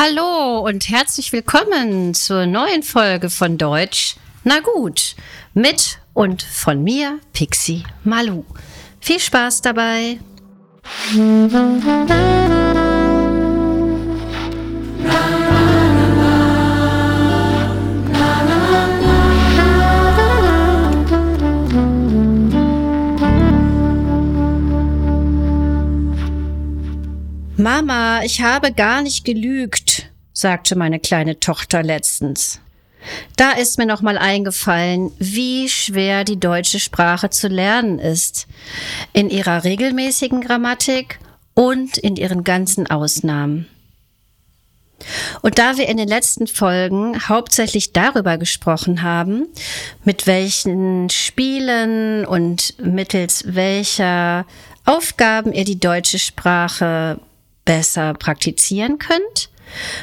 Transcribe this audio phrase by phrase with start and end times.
[0.00, 4.14] Hallo und herzlich willkommen zur neuen Folge von Deutsch.
[4.44, 5.16] Na gut,
[5.54, 8.44] mit und von mir, Pixie Malu.
[9.00, 10.20] Viel Spaß dabei.
[27.58, 32.60] Mama, ich habe gar nicht gelügt, sagte meine kleine Tochter letztens.
[33.34, 38.46] Da ist mir nochmal eingefallen, wie schwer die deutsche Sprache zu lernen ist.
[39.12, 41.18] In ihrer regelmäßigen Grammatik
[41.54, 43.66] und in ihren ganzen Ausnahmen.
[45.42, 49.48] Und da wir in den letzten Folgen hauptsächlich darüber gesprochen haben,
[50.04, 54.46] mit welchen Spielen und mittels welcher
[54.84, 57.18] Aufgaben ihr die deutsche Sprache
[57.68, 59.50] besser praktizieren könnt,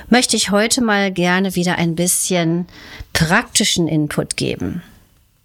[0.07, 2.67] möchte ich heute mal gerne wieder ein bisschen
[3.11, 4.83] praktischen Input geben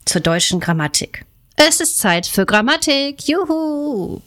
[0.04, 1.24] zur deutschen Grammatik.
[1.56, 3.26] Es ist Zeit für Grammatik.
[3.26, 4.20] Juhu!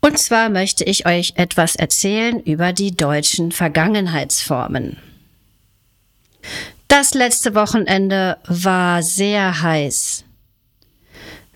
[0.00, 4.98] Und zwar möchte ich euch etwas erzählen über die deutschen Vergangenheitsformen.
[6.86, 10.24] Das letzte Wochenende war sehr heiß.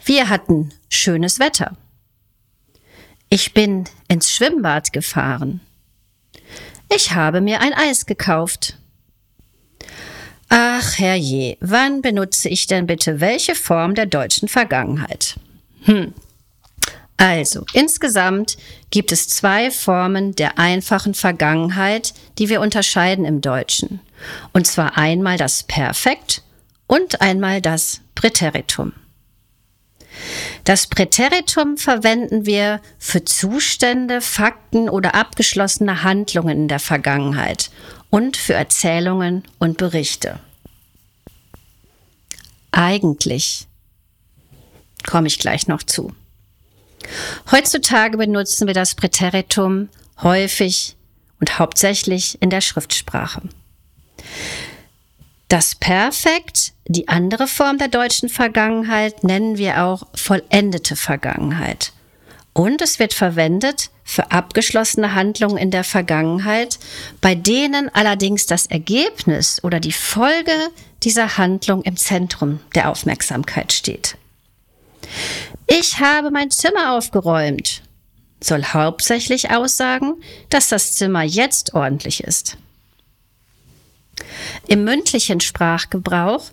[0.04, 1.76] Wir hatten schönes Wetter.
[3.30, 5.60] Ich bin ins Schwimmbad gefahren.
[6.94, 8.78] Ich habe mir ein Eis gekauft.
[10.48, 15.38] Ach herrje, wann benutze ich denn bitte welche Form der deutschen Vergangenheit?
[15.82, 16.14] Hm.
[17.18, 18.56] Also, insgesamt
[18.90, 24.00] gibt es zwei Formen der einfachen Vergangenheit, die wir unterscheiden im Deutschen.
[24.52, 26.42] Und zwar einmal das Perfekt
[26.86, 28.92] und einmal das Präteritum.
[30.64, 37.70] Das Präteritum verwenden wir für Zustände, Fakten oder abgeschlossene Handlungen in der Vergangenheit
[38.10, 40.40] und für Erzählungen und Berichte.
[42.70, 43.66] Eigentlich
[45.06, 46.12] komme ich gleich noch zu.
[47.50, 49.88] Heutzutage benutzen wir das Präteritum
[50.22, 50.96] häufig
[51.40, 53.42] und hauptsächlich in der Schriftsprache.
[55.48, 61.92] Das Perfekt, die andere Form der deutschen Vergangenheit, nennen wir auch vollendete Vergangenheit.
[62.52, 66.78] Und es wird verwendet für abgeschlossene Handlungen in der Vergangenheit,
[67.20, 70.52] bei denen allerdings das Ergebnis oder die Folge
[71.02, 74.16] dieser Handlung im Zentrum der Aufmerksamkeit steht.
[75.66, 77.82] Ich habe mein Zimmer aufgeräumt
[78.40, 80.14] soll hauptsächlich aussagen,
[80.50, 82.56] dass das Zimmer jetzt ordentlich ist.
[84.66, 86.44] Im mündlichen Sprachgebrauch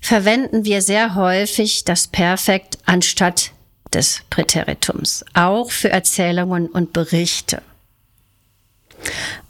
[0.00, 3.52] verwenden wir sehr häufig das Perfekt anstatt
[3.92, 7.62] des Präteritums, auch für Erzählungen und Berichte.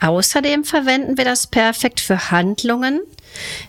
[0.00, 3.00] Außerdem verwenden wir das Perfekt für Handlungen,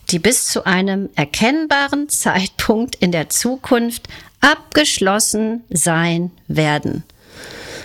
[0.10, 4.08] die bis zu einem erkennbaren Zeitpunkt in der Zukunft
[4.42, 7.04] abgeschlossen sein werden.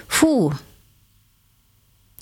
[0.09, 0.53] Puh,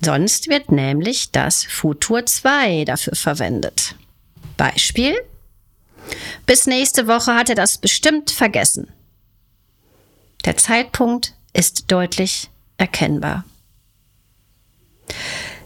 [0.01, 3.97] Sonst wird nämlich das Futur 2 dafür verwendet.
[4.57, 5.17] Beispiel.
[6.47, 8.93] Bis nächste Woche hat er das bestimmt vergessen.
[10.45, 13.45] Der Zeitpunkt ist deutlich erkennbar.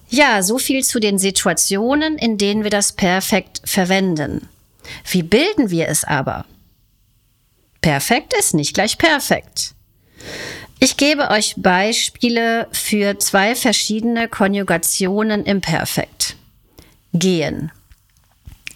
[0.08, 4.48] Ja, so viel zu den Situationen, in denen wir das Perfekt verwenden.
[5.10, 6.44] Wie bilden wir es aber?
[7.80, 9.74] Perfekt ist nicht gleich perfekt.
[10.84, 16.34] Ich gebe euch Beispiele für zwei verschiedene Konjugationen im Perfekt.
[17.12, 17.70] Gehen.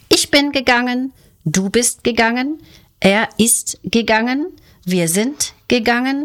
[0.07, 1.11] Ich bin gegangen,
[1.43, 2.61] du bist gegangen,
[3.01, 4.47] er ist gegangen,
[4.85, 6.23] wir sind gegangen,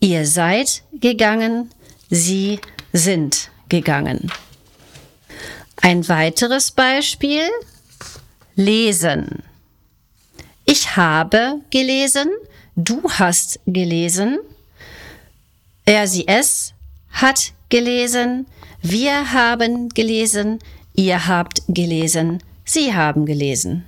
[0.00, 1.70] ihr seid gegangen,
[2.10, 2.60] sie
[2.92, 4.30] sind gegangen.
[5.80, 7.48] Ein weiteres Beispiel.
[8.54, 9.42] Lesen.
[10.66, 12.28] Ich habe gelesen,
[12.76, 14.38] du hast gelesen,
[15.84, 16.74] er, sie, es
[17.10, 18.46] hat gelesen,
[18.82, 20.58] wir haben gelesen,
[20.94, 23.84] ihr habt gelesen, sie haben gelesen.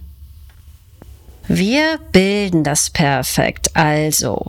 [1.46, 4.46] Wir bilden das Perfekt also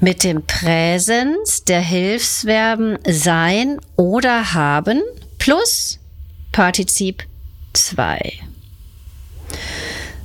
[0.00, 5.02] mit dem Präsens der Hilfsverben sein oder haben
[5.38, 5.98] plus
[6.52, 7.24] Partizip
[7.72, 8.40] 2.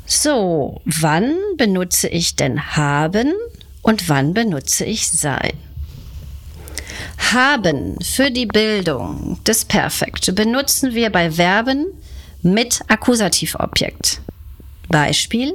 [0.06, 3.34] So, wann benutze ich denn haben
[3.82, 5.54] und wann benutze ich sein?
[7.32, 11.88] Haben für die Bildung des Perfekt benutzen wir bei Verben
[12.42, 14.22] mit Akkusativobjekt.
[14.90, 15.54] Beispiel.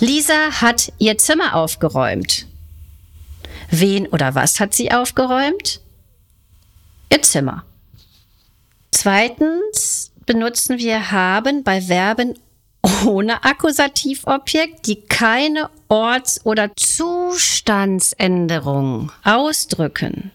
[0.00, 2.46] Lisa hat ihr Zimmer aufgeräumt.
[3.70, 5.80] Wen oder was hat sie aufgeräumt?
[7.12, 7.64] Ihr Zimmer.
[8.92, 12.38] Zweitens benutzen wir haben bei Verben
[13.06, 20.30] ohne Akkusativobjekt, die keine Orts- oder Zustandsänderung ausdrücken.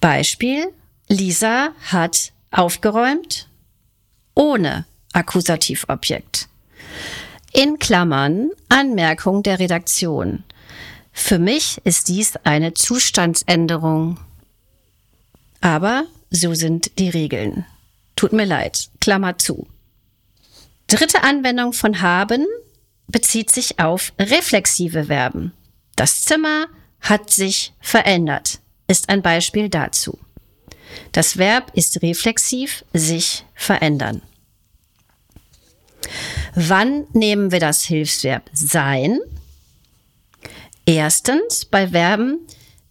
[0.00, 0.72] Beispiel,
[1.08, 3.48] Lisa hat aufgeräumt
[4.34, 6.48] ohne Akkusativobjekt.
[7.52, 10.44] In Klammern Anmerkung der Redaktion.
[11.12, 14.20] Für mich ist dies eine Zustandsänderung.
[15.60, 17.64] Aber so sind die Regeln.
[18.14, 18.90] Tut mir leid.
[19.00, 19.66] Klammer zu.
[20.88, 22.46] Dritte Anwendung von haben
[23.08, 25.52] bezieht sich auf reflexive Verben.
[25.96, 26.66] Das Zimmer
[27.00, 30.18] hat sich verändert, ist ein Beispiel dazu.
[31.12, 34.22] Das Verb ist reflexiv, sich verändern.
[36.54, 39.20] Wann nehmen wir das Hilfsverb sein?
[40.86, 42.38] Erstens bei Verben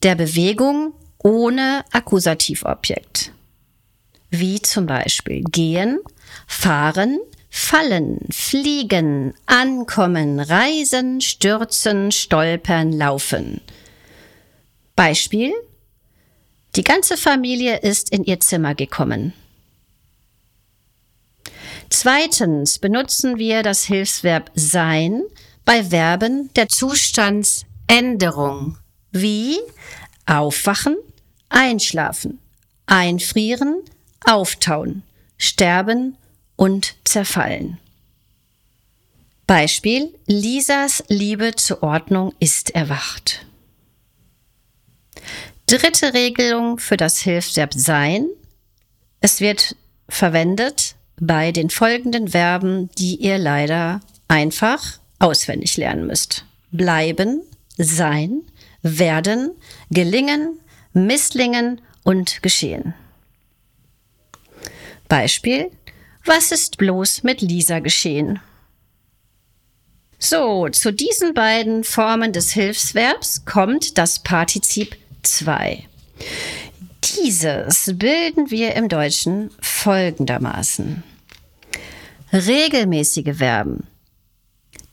[0.03, 3.31] der Bewegung ohne Akkusativobjekt.
[4.29, 5.99] Wie zum Beispiel gehen,
[6.45, 7.19] fahren,
[7.57, 13.61] fallen, fliegen, ankommen, reisen, stürzen, stolpern, laufen.
[14.95, 15.53] Beispiel
[16.75, 19.33] die ganze Familie ist in ihr Zimmer gekommen.
[21.89, 25.23] Zweitens benutzen wir das Hilfsverb sein
[25.65, 28.77] bei Verben der Zustandsänderung
[29.11, 29.57] wie
[30.27, 30.95] aufwachen,
[31.49, 32.37] einschlafen,
[32.85, 33.81] einfrieren,
[34.25, 35.01] auftauen,
[35.37, 36.17] sterben
[36.57, 37.79] und zerfallen.
[39.47, 43.45] Beispiel Lisas Liebe zur Ordnung ist erwacht.
[45.67, 48.27] Dritte Regelung für das Hilfsverb sein.
[49.21, 49.77] Es wird
[50.09, 56.45] verwendet bei den folgenden Verben, die ihr leider einfach auswendig lernen müsst.
[56.71, 57.41] Bleiben,
[57.77, 58.41] sein,
[58.81, 59.51] werden,
[59.89, 60.59] gelingen,
[60.93, 62.93] misslingen und geschehen.
[65.07, 65.71] Beispiel,
[66.27, 68.39] was ist bloß mit Lisa geschehen?
[70.19, 75.83] So, zu diesen beiden Formen des Hilfsverbs kommt das Partizip 2.
[77.03, 81.03] Dieses bilden wir im Deutschen folgendermaßen.
[82.33, 83.87] Regelmäßige Verben,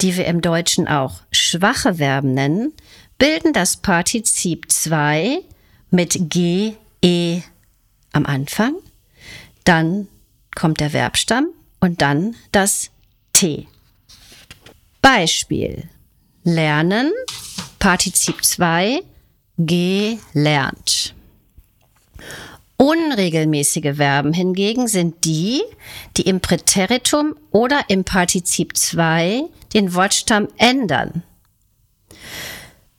[0.00, 2.72] die wir im Deutschen auch schwache Verben nennen,
[3.18, 5.40] bilden das Partizip 2
[5.90, 7.40] mit G, E
[8.12, 8.74] am Anfang,
[9.64, 10.08] dann
[10.54, 11.48] kommt der Verbstamm
[11.80, 12.90] und dann das
[13.32, 13.66] T.
[15.02, 15.88] Beispiel.
[16.44, 17.10] Lernen,
[17.78, 19.00] Partizip 2,
[19.58, 21.14] gelernt.
[22.76, 25.62] Unregelmäßige Verben hingegen sind die,
[26.16, 31.22] die im Präteritum oder im Partizip 2 den Wortstamm ändern.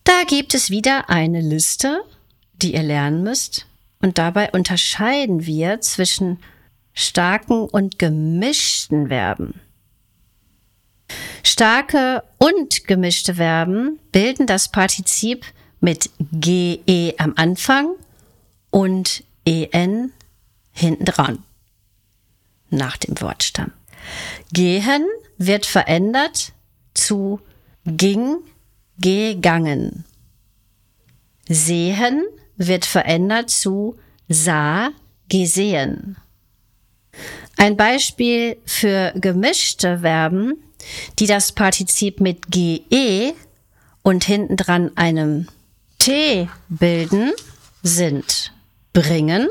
[0.04, 2.02] Da gibt es wieder eine Liste,
[2.62, 3.66] die ihr lernen müsst.
[4.02, 6.40] Und dabei unterscheiden wir zwischen
[6.96, 9.62] starken und gemischten Verben.
[11.44, 15.46] Starke und gemischte Verben bilden das Partizip
[15.80, 17.96] mit GE am Anfang
[18.72, 20.12] und EN
[20.72, 21.44] hinten dran.
[22.72, 23.72] Nach dem Wortstamm.
[24.52, 25.06] Gehen
[25.38, 26.54] wird verändert
[26.94, 27.40] zu
[27.86, 28.38] ging,
[28.98, 30.06] gegangen.
[31.48, 32.24] Sehen
[32.58, 33.98] wird verändert zu
[34.28, 34.90] sah,
[35.30, 36.18] gesehen.
[37.58, 40.56] Ein Beispiel für gemischte Verben,
[41.20, 43.34] die das Partizip mit GE
[44.04, 45.48] und hinten dran einem
[46.00, 47.32] T bilden,
[47.82, 48.52] sind
[48.94, 49.48] bringen,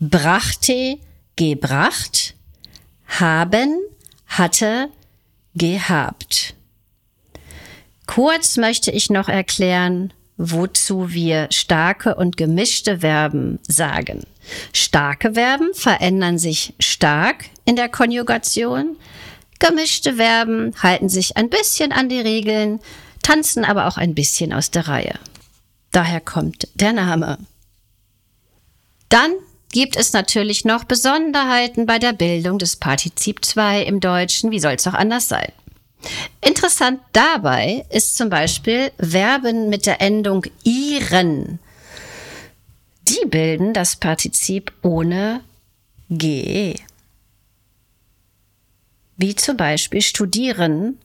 [0.00, 0.98] brachte,
[1.36, 2.34] gebracht,
[3.06, 3.80] haben,
[4.26, 4.88] hatte,
[5.54, 6.54] gehabt.
[8.06, 14.24] Kurz möchte ich noch erklären, wozu wir starke und gemischte Verben sagen.
[14.72, 18.96] Starke Verben verändern sich stark in der Konjugation.
[19.58, 22.80] Gemischte Verben halten sich ein bisschen an die Regeln,
[23.22, 25.18] tanzen aber auch ein bisschen aus der Reihe.
[25.90, 27.38] Daher kommt der Name.
[29.08, 29.32] Dann
[29.72, 34.50] gibt es natürlich noch Besonderheiten bei der Bildung des Partizip 2 im Deutschen.
[34.50, 35.52] Wie soll es auch anders sein?
[36.40, 41.58] Interessant dabei ist zum Beispiel Verben mit der Endung ihren.
[43.08, 45.42] Die bilden das Partizip ohne
[46.10, 46.76] ge.
[49.16, 50.98] Wie zum Beispiel studieren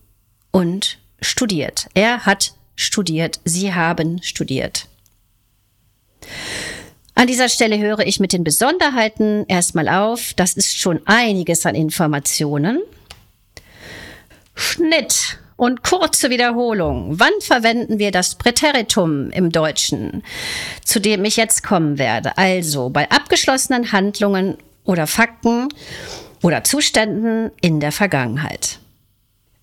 [0.51, 1.87] und studiert.
[1.93, 4.87] Er hat studiert, sie haben studiert.
[7.13, 10.33] An dieser Stelle höre ich mit den Besonderheiten erstmal auf.
[10.33, 12.81] Das ist schon einiges an Informationen.
[14.61, 17.19] Schnitt und kurze Wiederholung.
[17.19, 20.23] Wann verwenden wir das Präteritum im Deutschen,
[20.83, 22.37] zu dem ich jetzt kommen werde?
[22.37, 25.67] Also bei abgeschlossenen Handlungen oder Fakten
[26.41, 28.79] oder Zuständen in der Vergangenheit.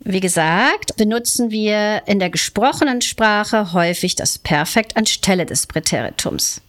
[0.00, 6.60] Wie gesagt, benutzen wir in der gesprochenen Sprache häufig das Perfekt anstelle des Präteritums.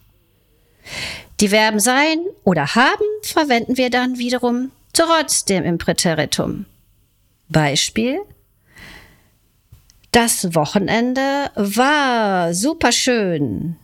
[1.40, 6.66] Die Verben sein oder haben verwenden wir dann wiederum trotzdem im Präteritum.
[7.50, 8.20] Beispiel.
[10.12, 13.76] Das Wochenende war super schön,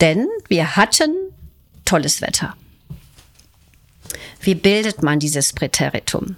[0.00, 1.14] denn wir hatten
[1.84, 2.56] tolles Wetter.
[4.40, 6.36] Wie bildet man dieses Präteritum?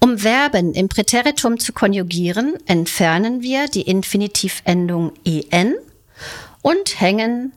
[0.00, 5.74] Um Verben im Präteritum zu konjugieren, entfernen wir die Infinitivendung en
[6.62, 7.52] und hängen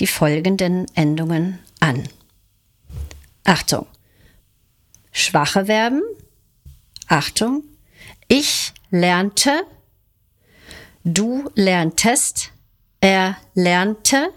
[0.00, 2.08] die folgenden Endungen an.
[3.44, 3.86] Achtung.
[5.12, 6.02] Schwache Verben.
[7.08, 7.64] Achtung.
[8.28, 9.62] Ich lernte.
[11.04, 12.50] Du lerntest.
[13.00, 14.30] Er lernte.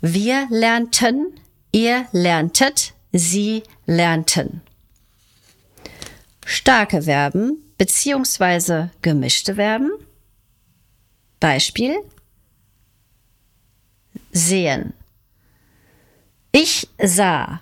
[0.00, 1.38] Wir lernten.
[1.72, 2.94] Ihr lerntet.
[3.12, 4.62] Sie lernten
[6.50, 9.90] starke Verben beziehungsweise gemischte Verben.
[11.38, 11.96] Beispiel
[14.32, 14.92] sehen.
[16.52, 17.60] Ich sah,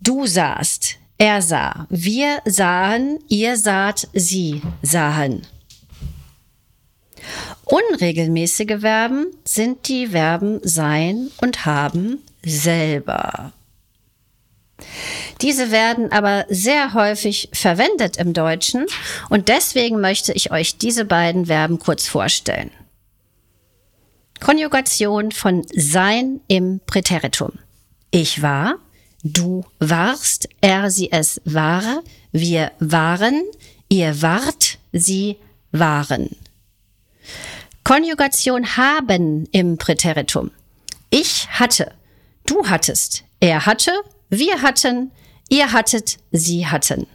[0.00, 5.46] du sahst, er sah, wir sahen, ihr saht, sie sahen.
[7.64, 13.52] Unregelmäßige Verben sind die Verben sein und haben selber.
[15.40, 18.86] Diese werden aber sehr häufig verwendet im Deutschen
[19.30, 22.70] und deswegen möchte ich euch diese beiden Verben kurz vorstellen.
[24.40, 27.52] Konjugation von sein im Präteritum.
[28.10, 28.76] Ich war,
[29.24, 33.42] du warst, er, sie, es war, wir waren,
[33.88, 35.38] ihr wart, sie
[35.72, 36.36] waren.
[37.82, 40.50] Konjugation haben im Präteritum.
[41.10, 41.92] Ich hatte,
[42.46, 43.92] du hattest, er hatte,
[44.28, 45.10] wir hatten,
[45.48, 47.06] ihr hattet, sie hatten.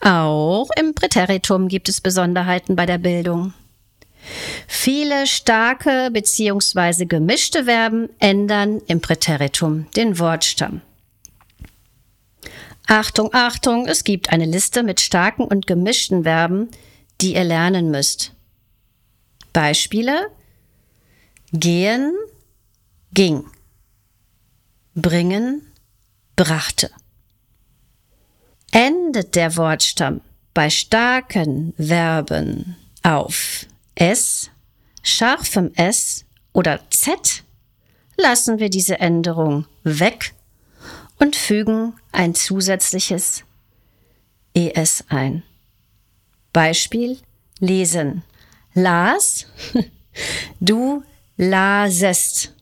[0.00, 3.52] Auch im Präteritum gibt es Besonderheiten bei der Bildung.
[4.66, 7.06] Viele starke bzw.
[7.06, 10.80] gemischte Verben ändern im Präteritum den Wortstamm.
[12.86, 16.68] Achtung, Achtung, es gibt eine Liste mit starken und gemischten Verben,
[17.20, 18.32] die ihr lernen müsst.
[19.52, 20.28] Beispiele
[21.52, 22.12] gehen,
[23.12, 23.44] ging
[24.94, 25.72] bringen,
[26.36, 26.90] brachte.
[28.72, 30.20] Endet der Wortstamm
[30.54, 34.50] bei starken Verben auf S,
[35.02, 37.44] scharfem S oder Z,
[38.16, 40.34] lassen wir diese Änderung weg
[41.18, 43.44] und fügen ein zusätzliches
[44.54, 45.42] ES ein.
[46.52, 47.18] Beispiel
[47.58, 48.22] lesen.
[48.74, 49.46] Las,
[50.60, 51.02] du
[51.36, 52.54] lasest.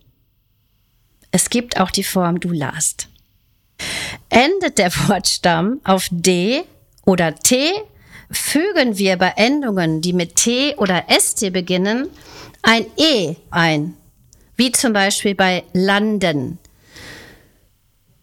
[1.31, 3.09] Es gibt auch die Form du last.
[4.29, 6.65] Endet der Wortstamm auf D
[7.07, 7.73] oder T,
[8.31, 12.09] fügen wir bei Endungen, die mit T oder ST beginnen,
[12.63, 13.97] ein E ein,
[14.57, 16.59] wie zum Beispiel bei landen.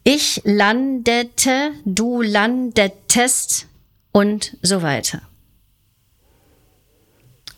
[0.04, 3.66] Ich landete, du landetest
[4.12, 5.20] und so weiter.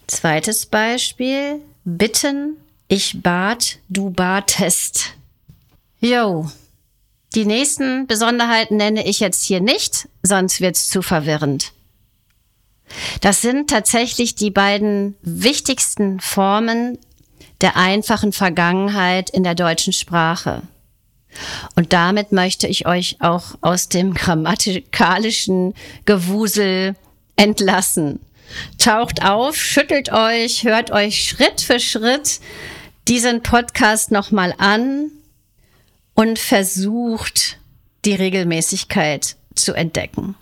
[0.09, 2.57] Zweites Beispiel, bitten,
[2.89, 5.15] ich bat, du batest.
[6.01, 6.51] Jo.
[7.37, 11.73] Die nächsten Besonderheiten nenne ich jetzt hier nicht, sonst wird's zu verwirrend.
[13.21, 16.99] Das sind tatsächlich die beiden wichtigsten Formen
[17.61, 20.63] der einfachen Vergangenheit in der deutschen Sprache.
[21.77, 26.97] Und damit möchte ich euch auch aus dem grammatikalischen Gewusel
[27.37, 28.21] entlassen.
[28.79, 32.41] Taucht auf, schüttelt euch, hört euch Schritt für Schritt
[33.07, 35.11] diesen Podcast nochmal an
[36.15, 37.59] und versucht,
[38.05, 40.35] die Regelmäßigkeit zu entdecken.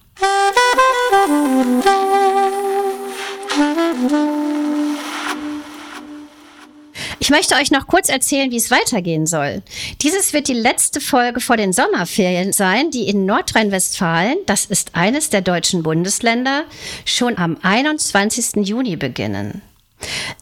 [7.21, 9.61] Ich möchte euch noch kurz erzählen, wie es weitergehen soll.
[10.01, 15.29] Dieses wird die letzte Folge vor den Sommerferien sein, die in Nordrhein-Westfalen, das ist eines
[15.29, 16.65] der deutschen Bundesländer,
[17.05, 18.67] schon am 21.
[18.67, 19.61] Juni beginnen.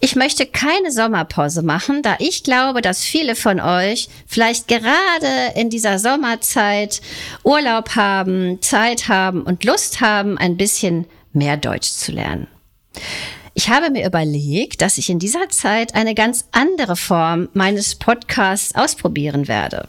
[0.00, 5.70] Ich möchte keine Sommerpause machen, da ich glaube, dass viele von euch vielleicht gerade in
[5.70, 7.00] dieser Sommerzeit
[7.42, 12.46] Urlaub haben, Zeit haben und Lust haben, ein bisschen mehr Deutsch zu lernen.
[13.54, 18.74] Ich habe mir überlegt, dass ich in dieser Zeit eine ganz andere Form meines Podcasts
[18.74, 19.88] ausprobieren werde.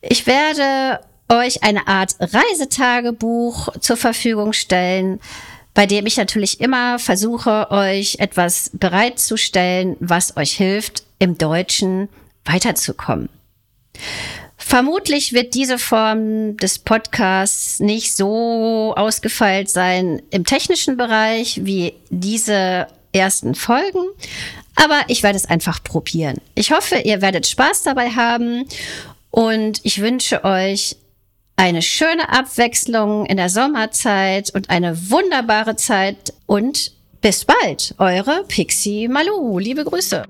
[0.00, 5.20] Ich werde euch eine Art Reisetagebuch zur Verfügung stellen,
[5.74, 12.08] bei dem ich natürlich immer versuche, euch etwas bereitzustellen, was euch hilft, im Deutschen
[12.44, 13.28] weiterzukommen.
[14.56, 22.86] Vermutlich wird diese Form des Podcasts nicht so ausgefeilt sein im technischen Bereich wie diese
[23.12, 24.04] ersten Folgen,
[24.76, 26.38] aber ich werde es einfach probieren.
[26.54, 28.66] Ich hoffe, ihr werdet Spaß dabei haben
[29.30, 30.96] und ich wünsche euch
[31.60, 39.08] eine schöne Abwechslung in der Sommerzeit und eine wunderbare Zeit und bis bald, eure Pixie
[39.08, 39.58] Malu.
[39.58, 40.24] Liebe Grüße.